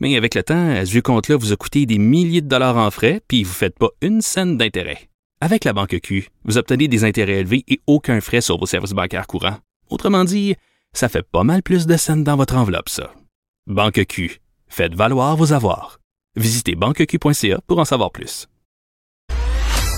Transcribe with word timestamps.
Mais 0.00 0.16
avec 0.16 0.34
le 0.34 0.42
temps, 0.42 0.74
ce 0.84 0.90
vieux 0.90 1.02
compte-là 1.02 1.36
vous 1.36 1.52
a 1.52 1.56
coûté 1.56 1.84
des 1.86 1.98
milliers 1.98 2.40
de 2.40 2.48
dollars 2.48 2.78
en 2.78 2.90
frais, 2.90 3.20
puis 3.28 3.44
vous 3.44 3.50
ne 3.50 3.54
faites 3.54 3.78
pas 3.78 3.90
une 4.00 4.22
scène 4.22 4.56
d'intérêt. 4.56 5.10
Avec 5.42 5.64
la 5.64 5.72
Banque 5.72 5.98
Q, 6.02 6.28
vous 6.44 6.58
obtenez 6.58 6.88
des 6.88 7.04
intérêts 7.04 7.40
élevés 7.40 7.64
et 7.68 7.80
aucun 7.86 8.20
frais 8.20 8.40
sur 8.40 8.58
vos 8.58 8.66
services 8.66 8.92
bancaires 8.92 9.26
courants. 9.26 9.58
Autrement 9.90 10.24
dit, 10.24 10.54
ça 10.94 11.08
fait 11.08 11.22
pas 11.22 11.44
mal 11.44 11.62
plus 11.62 11.86
de 11.86 11.96
scènes 11.96 12.24
dans 12.24 12.36
votre 12.36 12.56
enveloppe, 12.56 12.88
ça. 12.88 13.12
Banque 13.66 14.04
Q. 14.06 14.40
Faites 14.68 14.94
valoir 14.94 15.36
vos 15.36 15.52
avoirs. 15.52 16.00
Visitez 16.36 16.74
banqueq.ca 16.76 17.60
pour 17.66 17.78
en 17.78 17.84
savoir 17.84 18.10
plus. 18.10 18.46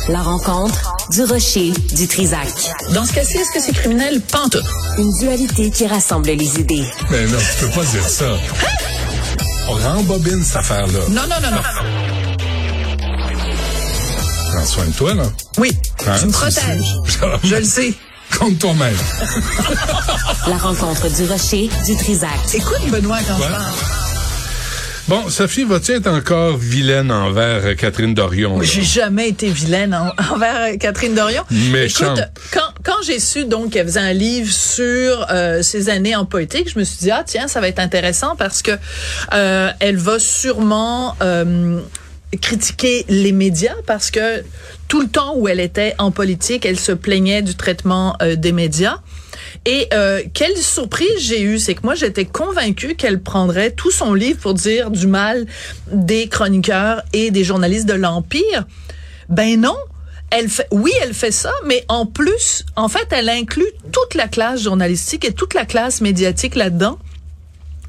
La 0.08 0.20
rencontre 0.20 0.96
du 1.10 1.22
rocher 1.22 1.70
du 1.94 2.08
Trisac. 2.08 2.48
Dans 2.92 3.04
ce 3.04 3.14
cas-ci, 3.14 3.36
est-ce 3.36 3.52
que 3.52 3.60
c'est 3.60 3.72
criminel? 3.72 4.20
Pantoute. 4.32 4.64
Une 4.98 5.12
dualité 5.20 5.70
qui 5.70 5.86
rassemble 5.86 6.30
les 6.30 6.58
idées. 6.58 6.84
Mais 7.10 7.24
non, 7.26 7.38
tu 7.38 7.64
peux 7.64 7.70
pas 7.72 7.84
dire 7.84 8.08
ça. 8.08 8.36
On 9.68 9.74
rembobine 9.74 10.42
cette 10.44 10.56
affaire-là. 10.56 10.98
Non, 11.08 11.22
non, 11.22 11.36
non, 11.42 11.50
non. 11.50 11.62
Prends 14.52 14.66
soin 14.66 14.86
de 14.86 14.92
toi, 14.92 15.14
là. 15.14 15.24
Oui, 15.58 15.70
Hein, 16.06 16.16
tu 16.20 16.26
me 16.26 16.32
protèges. 16.32 16.96
Je 17.44 17.54
le 17.56 17.64
sais. 17.76 17.94
Compte 18.38 18.58
toi-même. 18.58 18.96
La 20.48 20.56
rencontre 20.56 21.08
du 21.14 21.24
rocher 21.26 21.68
du 21.86 21.96
Trisac. 21.96 22.30
Écoute, 22.54 22.88
Benoît, 22.90 23.18
quand 23.26 23.36
Ouais. 23.38 23.46
je 23.46 23.52
parle. 23.52 23.72
Bon, 25.08 25.28
Sophie, 25.28 25.64
vas-tu 25.64 25.92
être 25.92 26.06
encore 26.06 26.56
vilaine 26.56 27.10
envers 27.10 27.66
euh, 27.66 27.74
Catherine 27.74 28.14
Dorion? 28.14 28.62
J'ai 28.62 28.82
jamais 28.82 29.28
été 29.30 29.50
vilaine 29.50 29.94
en- 29.94 30.12
envers 30.34 30.72
euh, 30.72 30.76
Catherine 30.76 31.14
Dorion. 31.14 31.42
Méchante. 31.50 32.18
Écoute, 32.18 32.30
quand, 32.52 32.72
quand 32.84 33.02
j'ai 33.04 33.18
su 33.18 33.44
donc 33.44 33.72
qu'elle 33.72 33.86
faisait 33.86 34.00
un 34.00 34.12
livre 34.12 34.50
sur 34.52 35.26
euh, 35.30 35.60
ses 35.62 35.88
années 35.88 36.14
en 36.14 36.24
politique, 36.24 36.70
je 36.72 36.78
me 36.78 36.84
suis 36.84 36.98
dit 36.98 37.10
ah 37.10 37.24
tiens 37.26 37.48
ça 37.48 37.60
va 37.60 37.68
être 37.68 37.80
intéressant 37.80 38.36
parce 38.36 38.62
que 38.62 38.70
euh, 39.34 39.70
elle 39.80 39.96
va 39.96 40.20
sûrement 40.20 41.16
euh, 41.20 41.80
critiquer 42.40 43.04
les 43.08 43.32
médias 43.32 43.74
parce 43.86 44.10
que 44.12 44.44
tout 44.86 45.00
le 45.00 45.08
temps 45.08 45.34
où 45.36 45.48
elle 45.48 45.60
était 45.60 45.94
en 45.98 46.12
politique, 46.12 46.64
elle 46.64 46.78
se 46.78 46.92
plaignait 46.92 47.42
du 47.42 47.56
traitement 47.56 48.16
euh, 48.22 48.36
des 48.36 48.52
médias. 48.52 48.98
Et 49.66 49.88
euh, 49.92 50.22
quelle 50.34 50.56
surprise 50.56 51.18
j'ai 51.18 51.42
eue, 51.42 51.58
c'est 51.58 51.74
que 51.74 51.82
moi 51.82 51.94
j'étais 51.94 52.24
convaincue 52.24 52.94
qu'elle 52.94 53.20
prendrait 53.20 53.70
tout 53.70 53.90
son 53.90 54.14
livre 54.14 54.40
pour 54.40 54.54
dire 54.54 54.90
du 54.90 55.06
mal 55.06 55.46
des 55.90 56.28
chroniqueurs 56.28 57.02
et 57.12 57.30
des 57.30 57.44
journalistes 57.44 57.86
de 57.86 57.94
l'Empire. 57.94 58.66
Ben 59.28 59.60
non. 59.60 59.76
Elle 60.34 60.48
fait, 60.48 60.66
oui, 60.70 60.90
elle 61.02 61.12
fait 61.12 61.30
ça, 61.30 61.52
mais 61.66 61.84
en 61.88 62.06
plus, 62.06 62.64
en 62.74 62.88
fait, 62.88 63.06
elle 63.10 63.28
inclut 63.28 63.70
toute 63.92 64.14
la 64.14 64.28
classe 64.28 64.62
journalistique 64.62 65.26
et 65.26 65.32
toute 65.32 65.52
la 65.52 65.66
classe 65.66 66.00
médiatique 66.00 66.54
là-dedans. 66.54 66.98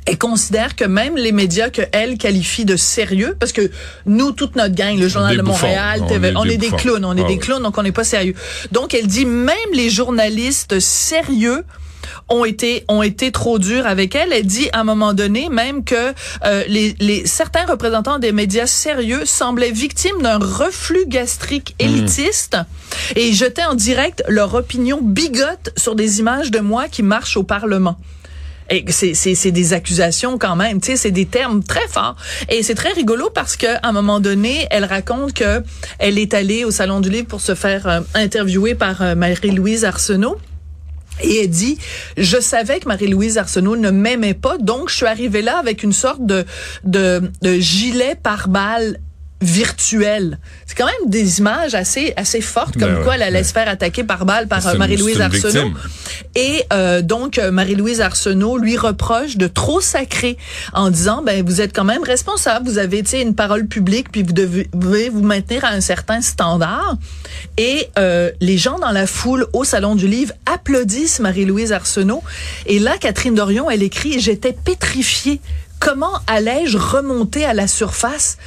Elle 0.05 0.17
considère 0.17 0.75
que 0.75 0.83
même 0.83 1.15
les 1.15 1.31
médias 1.31 1.69
que 1.69 1.81
elle 1.91 2.17
qualifie 2.17 2.65
de 2.65 2.75
sérieux, 2.75 3.35
parce 3.39 3.51
que 3.53 3.71
nous, 4.05 4.31
toute 4.31 4.55
notre 4.55 4.75
gang, 4.75 4.97
le 4.97 5.07
Journal 5.07 5.37
de 5.37 5.41
bouffons. 5.41 5.65
Montréal, 5.67 6.01
On 6.03 6.07
TV, 6.07 6.27
est 6.29 6.35
on 6.35 6.43
des 6.43 6.53
est 6.53 6.57
des 6.57 6.71
clowns, 6.71 7.05
on 7.05 7.15
est 7.15 7.21
Ah 7.21 7.27
des 7.27 7.33
oui. 7.33 7.39
clowns, 7.39 7.63
donc 7.63 7.77
on 7.77 7.83
n'est 7.83 7.91
pas 7.93 8.03
sérieux. 8.03 8.35
Donc 8.71 8.93
elle 8.93 9.07
dit 9.07 9.25
même 9.25 9.55
les 9.73 9.89
journalistes 9.89 10.79
sérieux 10.79 11.63
ont 12.29 12.43
été 12.43 12.83
ont 12.89 13.01
été 13.01 13.31
trop 13.31 13.59
durs 13.59 13.87
avec 13.87 14.13
elle. 14.15 14.33
Elle 14.33 14.45
dit 14.45 14.67
à 14.73 14.81
un 14.81 14.83
moment 14.83 15.13
donné 15.13 15.47
même 15.49 15.83
que 15.85 16.13
euh, 16.45 16.63
les, 16.67 16.95
les 16.99 17.25
certains 17.25 17.65
représentants 17.65 18.19
des 18.19 18.31
médias 18.33 18.67
sérieux 18.67 19.23
semblaient 19.25 19.71
victimes 19.71 20.21
d'un 20.21 20.37
reflux 20.37 21.05
gastrique 21.07 21.75
élitiste 21.79 22.57
et 23.15 23.31
jetaient 23.33 23.63
en 23.65 23.75
direct 23.75 24.21
leur 24.27 24.53
opinion 24.53 24.99
bigote 25.01 25.71
sur 25.77 25.95
des 25.95 26.19
images 26.19 26.51
de 26.51 26.59
moi 26.59 26.87
qui 26.89 27.03
marchent 27.03 27.37
au 27.37 27.43
Parlement. 27.43 27.97
Et 28.69 28.85
c'est, 28.89 29.13
c'est, 29.13 29.51
des 29.51 29.73
accusations 29.73 30.37
quand 30.37 30.55
même, 30.55 30.81
tu 30.81 30.91
sais, 30.91 30.97
c'est 30.97 31.11
des 31.11 31.25
termes 31.25 31.63
très 31.63 31.87
forts. 31.87 32.15
Et 32.49 32.63
c'est 32.63 32.75
très 32.75 32.93
rigolo 32.93 33.29
parce 33.29 33.55
que 33.55 33.67
à 33.67 33.89
un 33.89 33.91
moment 33.91 34.19
donné, 34.19 34.67
elle 34.71 34.85
raconte 34.85 35.33
que 35.33 35.63
elle 35.99 36.17
est 36.17 36.33
allée 36.33 36.65
au 36.65 36.71
Salon 36.71 37.01
du 37.01 37.09
Livre 37.09 37.27
pour 37.27 37.41
se 37.41 37.55
faire 37.55 37.87
euh, 37.87 37.99
interviewer 38.13 38.75
par 38.75 39.01
euh, 39.01 39.15
Marie-Louise 39.15 39.85
Arsenault. 39.85 40.37
Et 41.21 41.43
elle 41.43 41.49
dit, 41.49 41.77
je 42.17 42.39
savais 42.39 42.79
que 42.79 42.87
Marie-Louise 42.87 43.37
Arsenault 43.37 43.75
ne 43.75 43.91
m'aimait 43.91 44.33
pas, 44.33 44.57
donc 44.57 44.89
je 44.89 44.95
suis 44.95 45.05
arrivée 45.05 45.43
là 45.43 45.59
avec 45.59 45.83
une 45.83 45.93
sorte 45.93 46.25
de, 46.25 46.43
de, 46.83 47.31
de 47.41 47.53
gilet 47.59 48.15
pare-balles 48.15 48.97
virtuel. 49.43 50.39
C'est 50.65 50.75
quand 50.75 50.85
même 50.85 51.09
des 51.09 51.39
images 51.39 51.75
assez 51.75 52.13
assez 52.15 52.41
fortes 52.41 52.73
comme 52.73 52.89
Ben 52.89 52.97
ouais, 52.97 53.03
quoi 53.03 53.15
elle 53.15 53.23
allait 53.23 53.37
ouais. 53.39 53.43
se 53.43 53.53
faire 53.53 53.67
attaquer 53.67 54.03
par 54.03 54.25
balle 54.25 54.47
par 54.47 54.65
euh, 54.67 54.75
Marie-Louise 54.75 55.21
Arsenault. 55.21 55.65
victime. 55.65 55.77
Et 56.35 56.63
euh, 56.71 57.01
donc 57.01 57.37
euh, 57.37 57.51
Marie-Louise 57.51 58.01
Arsenault 58.01 58.57
lui 58.57 58.77
reproche 58.77 59.37
de 59.37 59.47
trop 59.47 59.81
sacrer 59.81 60.37
en 60.73 60.89
disant 60.89 61.21
ben 61.23 61.45
vous 61.45 61.61
êtes 61.61 61.75
quand 61.75 61.83
même 61.83 62.03
responsable, 62.03 62.67
vous 62.67 62.77
avez 62.77 63.03
une 63.13 63.35
parole 63.35 63.67
publique 63.67 64.11
puis 64.11 64.23
vous 64.23 64.33
devez, 64.33 64.69
devez 64.73 65.09
vous 65.09 65.21
maintenir 65.21 65.65
à 65.65 65.69
un 65.69 65.81
certain 65.81 66.21
standard. 66.21 66.95
Et 67.57 67.89
euh, 67.99 68.31
les 68.39 68.57
gens 68.57 68.79
dans 68.79 68.91
la 68.91 69.07
foule 69.07 69.45
au 69.53 69.63
salon 69.63 69.95
du 69.95 70.07
livre 70.07 70.33
applaudissent 70.45 71.19
Marie-Louise 71.19 71.71
Arsenault 71.71 72.23
et 72.65 72.79
là 72.79 72.97
Catherine 72.99 73.35
Dorion 73.35 73.69
elle 73.69 73.83
écrit 73.83 74.19
j'étais 74.19 74.53
pétrifiée. 74.53 75.41
Comment 75.79 76.13
allais-je 76.27 76.77
remonter 76.77 77.43
à 77.43 77.53
la 77.53 77.67
surface? 77.67 78.37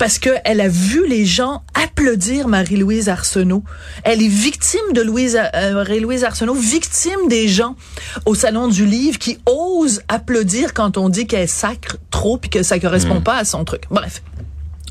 Parce 0.00 0.18
que 0.18 0.30
elle 0.46 0.62
a 0.62 0.68
vu 0.68 1.06
les 1.06 1.26
gens 1.26 1.62
applaudir 1.74 2.48
Marie-Louise 2.48 3.10
Arsenault. 3.10 3.62
Elle 4.02 4.22
est 4.22 4.28
victime 4.28 4.94
de 4.94 5.02
Louise, 5.02 5.38
euh, 5.54 5.74
Marie-Louise 5.74 6.24
Arsenault, 6.24 6.54
victime 6.54 7.28
des 7.28 7.48
gens 7.48 7.76
au 8.24 8.34
salon 8.34 8.68
du 8.68 8.86
livre 8.86 9.18
qui 9.18 9.38
osent 9.44 10.00
applaudir 10.08 10.72
quand 10.72 10.96
on 10.96 11.10
dit 11.10 11.26
qu'elle 11.26 11.50
sacre 11.50 11.98
trop 12.10 12.38
puis 12.38 12.48
que 12.48 12.62
ça 12.62 12.78
correspond 12.78 13.20
pas 13.20 13.36
à 13.36 13.44
son 13.44 13.62
truc. 13.66 13.82
Bref. 13.90 14.22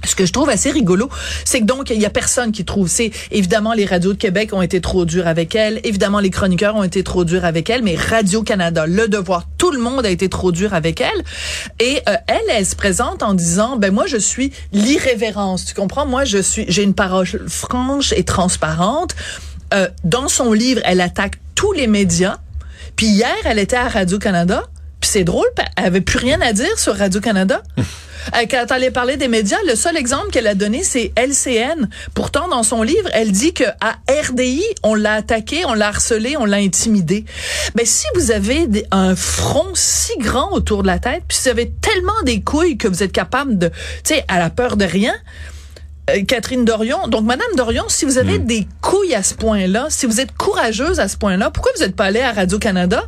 Ce 0.06 0.16
que 0.16 0.26
je 0.26 0.32
trouve 0.32 0.50
assez 0.50 0.72
rigolo, 0.72 1.10
c'est 1.44 1.60
que 1.60 1.66
donc 1.66 1.90
il 1.90 2.00
y 2.00 2.06
a 2.06 2.10
personne 2.10 2.52
qui 2.52 2.64
trouve. 2.64 2.88
C'est 2.88 3.12
évidemment 3.32 3.74
les 3.74 3.86
radios 3.86 4.14
de 4.14 4.18
Québec 4.18 4.54
ont 4.54 4.62
été 4.62 4.80
trop 4.80 5.06
durs 5.06 5.28
avec 5.28 5.56
elle, 5.56 5.82
évidemment 5.84 6.20
les 6.20 6.30
chroniqueurs 6.30 6.76
ont 6.76 6.84
été 6.84 7.04
trop 7.04 7.26
durs 7.26 7.44
avec 7.44 7.70
elle, 7.70 7.84
mais 7.84 7.96
Radio 7.96 8.44
Canada, 8.44 8.86
Le 8.86 9.08
Devoir, 9.08 9.46
tout 9.70 9.76
le 9.76 9.82
monde 9.84 10.04
a 10.04 10.10
été 10.10 10.30
trop 10.30 10.52
dur 10.52 10.74
avec 10.74 11.00
elle. 11.00 11.24
Et 11.80 12.02
euh, 12.10 12.16
elle, 12.26 12.42
elle 12.50 12.66
se 12.66 12.76
présente 12.76 13.22
en 13.22 13.36
disant 13.36 13.78
ben 13.78 13.94
moi 13.94 14.08
je 14.08 14.18
suis 14.18 14.52
l'irrévérence. 14.74 15.64
Tu 15.64 15.76
comprends? 15.76 16.08
Moi 16.08 16.26
je 16.26 16.40
suis 16.40 16.66
j'ai 16.68 16.82
une 16.82 16.96
parole 16.96 17.28
franche 17.48 18.12
et 18.14 18.24
transparente. 18.24 19.16
Euh, 19.76 19.88
dans 20.04 20.28
son 20.28 20.54
livre, 20.54 20.82
elle 20.86 21.02
attaque 21.02 21.36
tous 21.54 21.72
les 21.72 21.86
médias. 21.86 22.40
Puis 22.96 23.06
hier, 23.06 23.36
elle 23.46 23.60
était 23.60 23.76
à 23.76 23.88
Radio 23.88 24.18
Canada. 24.18 24.64
Puis 25.02 25.10
c'est 25.12 25.24
drôle, 25.24 25.48
elle 25.78 25.86
avait 25.86 26.02
plus 26.02 26.18
rien 26.20 26.40
à 26.42 26.54
dire 26.54 26.78
sur 26.78 26.96
Radio 26.96 27.22
Canada. 27.22 27.62
Euh, 28.36 28.46
Quand 28.52 28.66
elle 28.68 28.74
allait 28.76 28.92
parler 28.92 29.16
des 29.16 29.30
médias, 29.30 29.58
le 29.66 29.76
seul 29.76 29.96
exemple 29.96 30.30
qu'elle 30.30 30.46
a 30.46 30.54
donné, 30.54 30.84
c'est 30.84 31.14
LCN. 31.16 31.88
Pourtant, 32.14 32.50
dans 32.50 32.64
son 32.64 32.84
livre, 32.84 33.10
elle 33.14 33.32
dit 33.32 33.54
que 33.54 33.64
à 33.80 33.96
RDI, 34.28 34.62
on 34.84 34.94
l'a 34.94 35.14
attaqué, 35.14 35.64
on 35.66 35.74
l'a 35.74 35.88
harcelé, 35.88 36.36
on 36.38 36.44
l'a 36.44 36.58
intimidé. 36.58 37.24
Mais 37.76 37.86
si 37.86 38.06
vous 38.16 38.32
avez 38.32 38.68
des- 38.68 38.86
un 38.92 39.16
front 39.16 39.70
si 39.74 40.12
grand 40.20 40.52
autour 40.52 40.82
de 40.84 40.88
la 40.88 41.00
tête, 41.00 41.24
puis 41.30 41.38
si 41.38 41.44
vous 41.46 41.50
avez 41.52 41.72
tellement 41.82 42.22
des 42.26 42.42
couilles 42.42 42.78
que 42.78 42.90
vous 42.90 43.04
êtes 43.04 43.14
capable 43.14 43.58
de, 43.58 43.70
tu 43.70 43.76
sais, 44.04 44.26
à 44.28 44.38
la 44.38 44.50
peur 44.50 44.76
de 44.76 44.84
rien, 44.84 45.16
euh, 46.10 46.22
Catherine 46.28 46.66
Dorion. 46.66 47.08
Donc, 47.08 47.24
Madame 47.24 47.48
Dorion, 47.56 47.86
si 47.88 48.04
vous 48.04 48.18
avez 48.18 48.38
des 48.38 48.68
couilles 48.82 49.16
à 49.16 49.24
ce 49.24 49.34
point-là, 49.34 49.88
si 49.90 50.06
vous 50.06 50.20
êtes 50.20 50.34
courageuse 50.36 51.00
à 51.00 51.08
ce 51.08 51.16
point-là, 51.16 51.52
pourquoi 51.52 51.72
vous 51.78 51.84
n'êtes 51.84 51.96
pas 51.96 52.06
allée 52.06 52.20
à 52.20 52.34
Radio-Canada? 52.34 53.02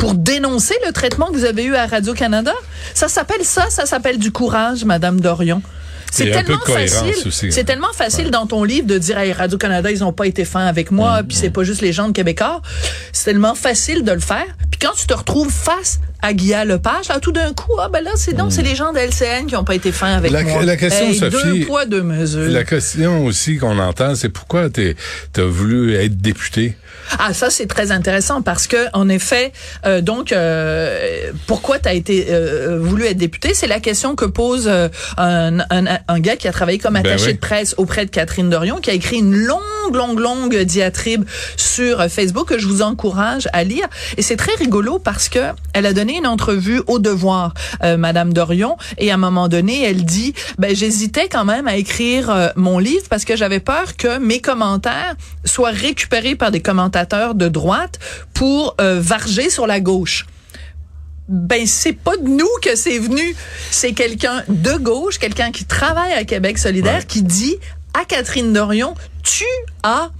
Pour 0.00 0.14
dénoncer 0.14 0.74
le 0.86 0.92
traitement 0.92 1.26
que 1.26 1.34
vous 1.36 1.44
avez 1.44 1.64
eu 1.64 1.74
à 1.76 1.86
Radio-Canada? 1.86 2.52
Ça 2.94 3.06
s'appelle 3.08 3.44
ça, 3.44 3.68
ça 3.70 3.84
s'appelle 3.86 4.18
du 4.18 4.32
courage, 4.32 4.84
Madame 4.84 5.20
Dorion. 5.20 5.62
C'est 6.10 6.28
tellement 6.32 6.58
facile. 6.66 7.14
aussi, 7.28 7.52
C'est 7.52 7.60
hein. 7.60 7.64
tellement 7.64 7.92
facile 7.94 8.32
dans 8.32 8.44
ton 8.46 8.64
livre 8.64 8.84
de 8.88 8.98
dire 8.98 9.16
hey, 9.16 9.32
Radio 9.32 9.58
Canada 9.58 9.92
ils 9.92 10.02
ont 10.02 10.12
pas 10.12 10.26
été 10.26 10.44
fins 10.44 10.66
avec 10.66 10.90
moi 10.90 11.20
puis 11.22 11.36
c'est 11.36 11.50
pas 11.50 11.62
juste 11.62 11.82
les 11.82 11.92
gens 11.92 12.08
de 12.08 12.12
Québécois. 12.12 12.62
C'est 13.12 13.26
tellement 13.26 13.54
facile 13.54 14.02
de 14.02 14.10
le 14.10 14.18
faire. 14.18 14.44
Puis 14.72 14.80
quand 14.80 14.92
tu 14.96 15.06
te 15.06 15.14
retrouves 15.14 15.52
face 15.52 16.00
Aguilla 16.20 16.64
Lepage, 16.64 17.08
là, 17.10 17.20
tout 17.20 17.30
d'un 17.30 17.52
coup, 17.52 17.74
ah 17.80 17.88
ben 17.92 18.02
là, 18.02 18.10
c'est 18.16 18.32
donc, 18.34 18.50
c'est 18.52 18.62
les 18.62 18.74
gens 18.74 18.92
de 18.92 18.98
LCN 18.98 19.46
qui 19.46 19.54
ont 19.54 19.62
pas 19.62 19.76
été 19.76 19.92
fins 19.92 20.14
avec 20.16 20.32
La- 20.32 20.42
moi. 20.42 20.64
la 20.64 20.76
question, 20.76 21.06
Hey, 21.06 21.14
Sophie, 21.16 21.60
Deux 21.60 21.66
poids, 21.66 21.86
deux 21.86 22.02
mesures. 22.02 22.50
La 22.50 22.64
question 22.64 23.24
aussi 23.24 23.58
qu'on 23.58 23.78
entend, 23.78 24.16
c'est 24.16 24.28
pourquoi 24.30 24.68
tu 24.68 24.96
as 25.36 25.42
voulu 25.44 25.94
être 25.94 26.16
député? 26.20 26.76
Ah, 27.18 27.34
ça 27.34 27.50
c'est 27.50 27.66
très 27.66 27.90
intéressant 27.92 28.42
parce 28.42 28.66
que 28.66 28.86
en 28.92 29.08
effet, 29.08 29.52
euh, 29.86 30.00
donc 30.00 30.32
euh, 30.32 31.30
pourquoi 31.46 31.78
tu 31.78 31.88
as 31.88 31.94
été 31.94 32.26
euh, 32.30 32.78
voulu 32.80 33.06
être 33.06 33.16
député, 33.16 33.54
c'est 33.54 33.66
la 33.66 33.80
question 33.80 34.14
que 34.16 34.24
pose 34.24 34.66
euh, 34.68 34.88
un, 35.16 35.60
un, 35.70 35.98
un 36.08 36.20
gars 36.20 36.36
qui 36.36 36.48
a 36.48 36.52
travaillé 36.52 36.78
comme 36.78 36.94
Ben 36.94 37.06
attaché 37.06 37.26
oui. 37.26 37.34
de 37.34 37.38
presse 37.38 37.74
auprès 37.78 38.04
de 38.06 38.10
Catherine 38.10 38.50
Dorion, 38.50 38.76
qui 38.76 38.90
a 38.90 38.92
écrit 38.92 39.18
une 39.18 39.34
longue, 39.34 39.60
longue, 39.94 40.18
longue 40.18 40.56
diatribe 40.58 41.24
sur 41.56 42.00
euh, 42.00 42.08
Facebook 42.08 42.48
que 42.48 42.58
je 42.58 42.66
vous 42.66 42.82
encourage 42.82 43.48
à 43.52 43.64
lire. 43.64 43.86
Et 44.16 44.22
c'est 44.22 44.36
très 44.36 44.54
rigolo 44.54 44.98
parce 44.98 45.28
que 45.28 45.40
elle 45.72 45.86
a 45.86 45.92
donné 45.92 46.16
une 46.18 46.26
entrevue 46.26 46.82
au 46.86 46.98
Devoir, 46.98 47.54
euh, 47.82 47.96
Madame 47.96 48.32
Dorion, 48.32 48.76
et 48.98 49.10
à 49.10 49.14
un 49.14 49.18
moment 49.18 49.48
donné, 49.48 49.82
elle 49.84 50.04
dit, 50.04 50.34
ben 50.58 50.74
j'hésitais 50.74 51.28
quand 51.28 51.44
même 51.44 51.68
à 51.68 51.76
écrire 51.76 52.52
mon 52.56 52.78
livre 52.78 53.06
parce 53.08 53.24
que 53.24 53.36
j'avais 53.36 53.60
peur 53.60 53.96
que 53.96 54.18
mes 54.18 54.40
commentaires 54.40 55.14
soient 55.44 55.70
récupérés 55.70 56.34
par 56.34 56.50
des 56.50 56.60
commentateurs 56.90 57.34
de 57.34 57.48
droite 57.48 57.98
pour 58.34 58.74
euh, 58.80 59.00
varger 59.00 59.48
sur 59.50 59.66
la 59.66 59.80
gauche. 59.80 60.26
Ben 61.28 61.64
c'est 61.66 61.92
pas 61.92 62.16
de 62.16 62.26
nous 62.26 62.48
que 62.62 62.74
c'est 62.74 62.98
venu, 62.98 63.36
c'est 63.70 63.92
quelqu'un 63.92 64.42
de 64.48 64.72
gauche, 64.72 65.18
quelqu'un 65.18 65.52
qui 65.52 65.64
travaille 65.64 66.12
à 66.12 66.24
Québec 66.24 66.58
solidaire 66.58 66.98
Ouais. 66.98 67.04
qui 67.06 67.22
dit 67.22 67.56
à 67.94 68.04
Catherine 68.04 68.52
Dorion, 68.52 68.94
tu 69.22 69.44
as 69.84 70.10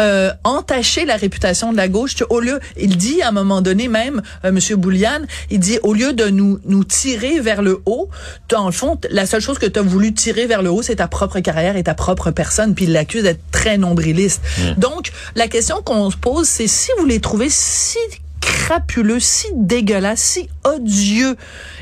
euh, 0.00 0.30
entaché 0.44 1.04
la 1.04 1.16
réputation 1.16 1.72
de 1.72 1.76
la 1.76 1.88
gauche. 1.88 2.14
Au 2.30 2.40
lieu, 2.40 2.60
il 2.76 2.96
dit 2.96 3.22
à 3.22 3.28
un 3.28 3.32
moment 3.32 3.60
donné 3.60 3.88
même, 3.88 4.22
euh, 4.44 4.52
Monsieur 4.52 4.76
Bouliane, 4.76 5.26
il 5.50 5.60
dit 5.60 5.78
au 5.82 5.92
lieu 5.92 6.12
de 6.12 6.26
nous 6.26 6.60
nous 6.64 6.84
tirer 6.84 7.40
vers 7.40 7.62
le 7.62 7.82
haut, 7.86 8.08
dans 8.48 8.66
le 8.66 8.72
fond, 8.72 8.98
la 9.10 9.26
seule 9.26 9.40
chose 9.40 9.58
que 9.58 9.66
tu 9.66 9.78
as 9.78 9.82
voulu 9.82 10.14
tirer 10.14 10.46
vers 10.46 10.62
le 10.62 10.70
haut, 10.70 10.82
c'est 10.82 10.96
ta 10.96 11.08
propre 11.08 11.40
carrière 11.40 11.76
et 11.76 11.82
ta 11.82 11.94
propre 11.94 12.30
personne. 12.30 12.74
Puis 12.74 12.86
il 12.86 12.92
l'accuse 12.92 13.24
d'être 13.24 13.42
très 13.50 13.78
nombriliste. 13.78 14.42
Donc 14.78 15.12
la 15.34 15.48
question 15.48 15.82
qu'on 15.82 16.10
se 16.10 16.16
pose, 16.16 16.46
c'est 16.48 16.66
si 16.66 16.90
vous 16.98 17.04
les 17.04 17.20
trouvez 17.20 17.48
si 17.48 17.98
crapuleux, 18.40 19.20
si 19.20 19.46
dégueulasse, 19.54 20.20
si 20.20 20.48
odieux 20.64 21.36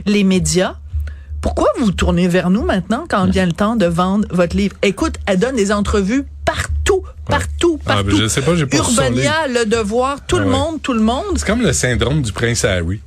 les 0.06 0.24
médias. 0.24 0.76
Pourquoi 1.40 1.68
vous 1.78 1.86
vous 1.86 1.92
tournez 1.92 2.28
vers 2.28 2.50
nous 2.50 2.64
maintenant 2.64 3.06
quand 3.08 3.24
vient 3.24 3.46
le 3.46 3.52
temps 3.52 3.76
de 3.76 3.86
vendre 3.86 4.28
votre 4.30 4.56
livre? 4.56 4.76
Écoute, 4.82 5.14
elle 5.24 5.38
donne 5.38 5.56
des 5.56 5.72
entrevues 5.72 6.26
partout, 6.90 7.02
partout, 7.28 7.78
Ah, 7.87 7.94
partout. 7.94 8.06
ben, 8.10 8.16
je 8.22 8.28
sais 8.28 8.40
pas, 8.42 8.54
j'ai 8.56 8.66
pas 8.66 8.76
Urbania, 8.78 9.46
Le 9.48 9.64
Devoir, 9.66 10.19
tout 10.26 10.37
Ah 10.37 10.40
le 10.40 10.46
ouais. 10.46 10.50
monde, 10.52 10.82
tout 10.82 10.92
le 10.92 11.00
monde. 11.00 11.25
C'est 11.37 11.46
comme 11.46 11.62
le 11.62 11.72
syndrome 11.72 12.22
du 12.22 12.32
prince 12.32 12.64
Harry. 12.64 13.00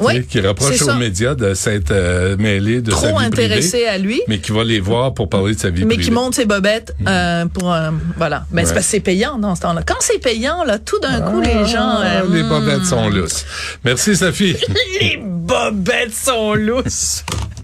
Oui, 0.00 0.24
qui 0.24 0.40
reproche 0.40 0.76
c'est 0.76 0.90
aux 0.90 0.94
médias 0.94 1.34
de 1.34 1.52
s'être 1.52 1.90
euh, 1.90 2.36
mêlé 2.38 2.80
de 2.80 2.90
sa 2.92 3.08
Trop 3.08 3.18
vie 3.18 3.24
intéressé 3.26 3.70
privée, 3.70 3.88
à 3.88 3.98
lui. 3.98 4.22
mais 4.28 4.38
qui 4.38 4.52
va 4.52 4.64
les 4.64 4.80
voir 4.80 5.12
pour 5.12 5.28
parler 5.28 5.54
de 5.54 5.60
sa 5.60 5.68
vie 5.70 5.82
Mais 5.84 5.96
privée. 5.96 6.02
qui 6.04 6.10
monte 6.12 6.34
ses 6.34 6.46
bobettes 6.46 6.94
euh, 7.06 7.44
pour 7.46 7.70
euh, 7.72 7.90
voilà. 8.16 8.46
Mais 8.52 8.62
c'est 8.62 8.68
Ouais. 8.68 8.74
parce 8.74 8.86
que 8.86 8.90
c'est 8.92 9.00
payant 9.00 9.38
dans 9.38 9.54
ce 9.54 9.62
temps-là. 9.62 9.82
Quand 9.84 9.96
c'est 10.00 10.18
payant 10.20 10.64
là, 10.64 10.78
tout 10.78 10.98
d'un 11.00 11.20
coup 11.20 11.40
les 11.42 11.66
gens 11.66 11.98
Ah, 12.00 12.22
euh, 12.22 12.22
les 12.30 12.42
bobettes 12.44 12.86
sont 12.86 13.08
lousses. 13.10 13.44
Merci, 13.84 14.16
Sophie. 14.16 14.56
les 15.00 15.18
bobettes 15.22 16.14
sont 16.14 16.54
lousses. 16.54 17.24